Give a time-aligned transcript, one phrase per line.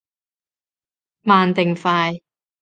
[1.21, 2.19] 慢定快？